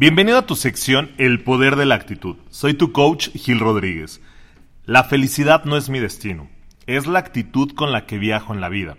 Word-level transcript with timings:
Bienvenido 0.00 0.38
a 0.38 0.46
tu 0.46 0.56
sección 0.56 1.10
El 1.18 1.44
Poder 1.44 1.76
de 1.76 1.84
la 1.84 1.94
Actitud. 1.94 2.36
Soy 2.48 2.72
tu 2.72 2.90
coach 2.90 3.28
Gil 3.34 3.60
Rodríguez. 3.60 4.22
La 4.86 5.04
felicidad 5.04 5.66
no 5.66 5.76
es 5.76 5.90
mi 5.90 5.98
destino, 5.98 6.48
es 6.86 7.06
la 7.06 7.18
actitud 7.18 7.74
con 7.74 7.92
la 7.92 8.06
que 8.06 8.16
viajo 8.16 8.54
en 8.54 8.62
la 8.62 8.70
vida. 8.70 8.96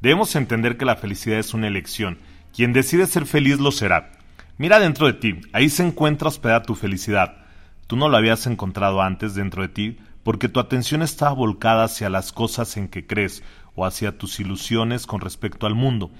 Debemos 0.00 0.34
entender 0.36 0.78
que 0.78 0.86
la 0.86 0.96
felicidad 0.96 1.38
es 1.38 1.52
una 1.52 1.66
elección. 1.66 2.16
Quien 2.56 2.72
decide 2.72 3.06
ser 3.06 3.26
feliz 3.26 3.58
lo 3.58 3.70
será. 3.70 4.12
Mira 4.56 4.80
dentro 4.80 5.06
de 5.08 5.12
ti, 5.12 5.42
ahí 5.52 5.68
se 5.68 5.86
encuentra 5.86 6.28
hospedada 6.28 6.62
tu 6.62 6.74
felicidad. 6.74 7.44
Tú 7.86 7.96
no 7.96 8.08
lo 8.08 8.16
habías 8.16 8.46
encontrado 8.46 9.02
antes 9.02 9.34
dentro 9.34 9.60
de 9.60 9.68
ti 9.68 9.98
porque 10.22 10.48
tu 10.48 10.58
atención 10.58 11.02
estaba 11.02 11.32
volcada 11.32 11.84
hacia 11.84 12.08
las 12.08 12.32
cosas 12.32 12.78
en 12.78 12.88
que 12.88 13.06
crees 13.06 13.42
o 13.74 13.84
hacia 13.84 14.16
tus 14.16 14.40
ilusiones 14.40 15.06
con 15.06 15.20
respecto 15.20 15.66
al 15.66 15.74
mundo, 15.74 16.10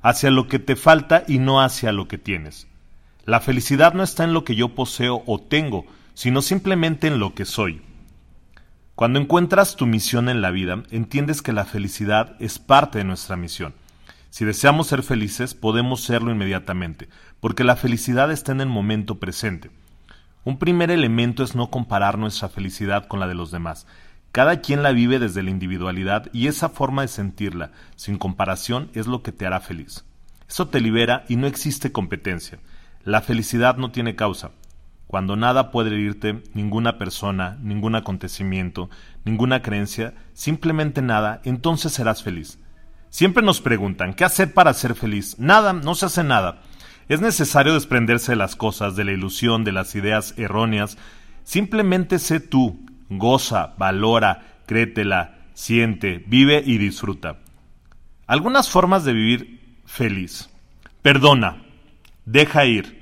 hacia 0.00 0.30
lo 0.30 0.48
que 0.48 0.60
te 0.60 0.76
falta 0.76 1.24
y 1.28 1.40
no 1.40 1.60
hacia 1.60 1.92
lo 1.92 2.08
que 2.08 2.16
tienes. 2.16 2.68
La 3.26 3.40
felicidad 3.40 3.92
no 3.92 4.04
está 4.04 4.22
en 4.22 4.32
lo 4.32 4.44
que 4.44 4.54
yo 4.54 4.76
poseo 4.76 5.24
o 5.26 5.40
tengo, 5.40 5.84
sino 6.14 6.42
simplemente 6.42 7.08
en 7.08 7.18
lo 7.18 7.34
que 7.34 7.44
soy. 7.44 7.82
Cuando 8.94 9.18
encuentras 9.18 9.74
tu 9.74 9.84
misión 9.84 10.28
en 10.28 10.40
la 10.40 10.52
vida, 10.52 10.84
entiendes 10.92 11.42
que 11.42 11.52
la 11.52 11.64
felicidad 11.64 12.36
es 12.38 12.60
parte 12.60 12.98
de 12.98 13.04
nuestra 13.04 13.36
misión. 13.36 13.74
Si 14.30 14.44
deseamos 14.44 14.86
ser 14.86 15.02
felices, 15.02 15.54
podemos 15.54 16.04
serlo 16.04 16.30
inmediatamente, 16.30 17.08
porque 17.40 17.64
la 17.64 17.74
felicidad 17.74 18.30
está 18.30 18.52
en 18.52 18.60
el 18.60 18.68
momento 18.68 19.18
presente. 19.18 19.72
Un 20.44 20.60
primer 20.60 20.92
elemento 20.92 21.42
es 21.42 21.56
no 21.56 21.68
comparar 21.68 22.18
nuestra 22.18 22.48
felicidad 22.48 23.08
con 23.08 23.18
la 23.18 23.26
de 23.26 23.34
los 23.34 23.50
demás. 23.50 23.88
Cada 24.30 24.60
quien 24.60 24.84
la 24.84 24.92
vive 24.92 25.18
desde 25.18 25.42
la 25.42 25.50
individualidad 25.50 26.30
y 26.32 26.46
esa 26.46 26.68
forma 26.68 27.02
de 27.02 27.08
sentirla, 27.08 27.72
sin 27.96 28.18
comparación, 28.18 28.88
es 28.94 29.08
lo 29.08 29.24
que 29.24 29.32
te 29.32 29.46
hará 29.46 29.58
feliz. 29.58 30.04
Eso 30.48 30.68
te 30.68 30.80
libera 30.80 31.24
y 31.28 31.34
no 31.34 31.48
existe 31.48 31.90
competencia. 31.90 32.60
La 33.06 33.22
felicidad 33.22 33.76
no 33.76 33.92
tiene 33.92 34.16
causa. 34.16 34.50
Cuando 35.06 35.36
nada 35.36 35.70
puede 35.70 35.90
herirte, 35.90 36.42
ninguna 36.54 36.98
persona, 36.98 37.56
ningún 37.62 37.94
acontecimiento, 37.94 38.90
ninguna 39.24 39.62
creencia, 39.62 40.14
simplemente 40.32 41.02
nada, 41.02 41.40
entonces 41.44 41.92
serás 41.92 42.24
feliz. 42.24 42.58
Siempre 43.08 43.44
nos 43.44 43.60
preguntan, 43.60 44.12
¿qué 44.12 44.24
hacer 44.24 44.52
para 44.52 44.74
ser 44.74 44.96
feliz? 44.96 45.38
Nada, 45.38 45.72
no 45.72 45.94
se 45.94 46.06
hace 46.06 46.24
nada. 46.24 46.62
Es 47.08 47.20
necesario 47.20 47.74
desprenderse 47.74 48.32
de 48.32 48.36
las 48.36 48.56
cosas, 48.56 48.96
de 48.96 49.04
la 49.04 49.12
ilusión, 49.12 49.62
de 49.62 49.70
las 49.70 49.94
ideas 49.94 50.34
erróneas. 50.36 50.98
Simplemente 51.44 52.18
sé 52.18 52.40
tú, 52.40 52.84
goza, 53.08 53.74
valora, 53.78 54.58
créetela, 54.66 55.36
siente, 55.54 56.24
vive 56.26 56.60
y 56.66 56.78
disfruta. 56.78 57.38
Algunas 58.26 58.68
formas 58.68 59.04
de 59.04 59.12
vivir 59.12 59.78
feliz. 59.84 60.50
Perdona, 61.02 61.62
deja 62.24 62.64
ir, 62.64 62.95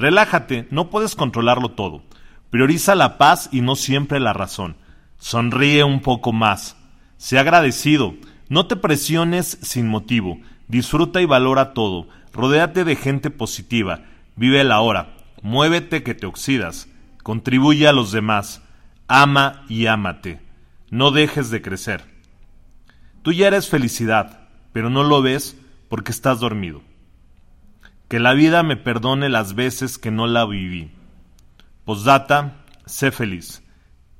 Relájate, 0.00 0.66
no 0.70 0.88
puedes 0.88 1.14
controlarlo 1.14 1.72
todo. 1.72 2.02
Prioriza 2.48 2.94
la 2.94 3.18
paz 3.18 3.50
y 3.52 3.60
no 3.60 3.76
siempre 3.76 4.18
la 4.18 4.32
razón. 4.32 4.76
Sonríe 5.18 5.84
un 5.84 6.00
poco 6.00 6.32
más. 6.32 6.78
Sé 7.18 7.38
agradecido. 7.38 8.14
No 8.48 8.66
te 8.66 8.76
presiones 8.76 9.58
sin 9.60 9.88
motivo. 9.88 10.38
Disfruta 10.68 11.20
y 11.20 11.26
valora 11.26 11.74
todo. 11.74 12.08
Rodéate 12.32 12.84
de 12.84 12.96
gente 12.96 13.28
positiva. 13.28 14.04
Vive 14.36 14.64
la 14.64 14.80
hora. 14.80 15.16
Muévete 15.42 16.02
que 16.02 16.14
te 16.14 16.24
oxidas. 16.24 16.88
Contribuye 17.22 17.86
a 17.86 17.92
los 17.92 18.10
demás. 18.10 18.62
Ama 19.06 19.66
y 19.68 19.84
ámate. 19.84 20.40
No 20.88 21.10
dejes 21.10 21.50
de 21.50 21.60
crecer. 21.60 22.04
Tú 23.20 23.32
ya 23.32 23.48
eres 23.48 23.68
felicidad, 23.68 24.48
pero 24.72 24.88
no 24.88 25.04
lo 25.04 25.20
ves 25.20 25.58
porque 25.90 26.10
estás 26.10 26.40
dormido. 26.40 26.80
Que 28.10 28.18
la 28.18 28.34
vida 28.34 28.64
me 28.64 28.76
perdone 28.76 29.28
las 29.28 29.54
veces 29.54 29.96
que 29.96 30.10
no 30.10 30.26
la 30.26 30.44
viví. 30.44 30.90
Postdata, 31.84 32.64
sé 32.84 33.12
feliz. 33.12 33.62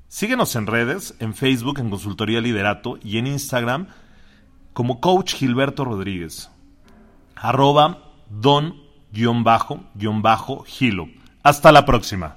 Síguenos 0.07 0.55
en 0.55 0.69
redes, 0.69 1.17
en 1.19 1.35
Facebook, 1.35 1.81
en 1.81 1.91
Consultoría 1.91 2.41
Liderato 2.41 3.01
y 3.03 3.19
en 3.19 3.27
Instagram 3.27 3.89
como 4.75 5.01
Coach 5.01 5.35
Gilberto 5.35 5.85
Rodríguez. 5.85 6.53
Arroba 7.35 8.13
don-gilo. 8.29 8.79
Hasta 11.43 11.73
la 11.73 11.85
próxima. 11.85 12.37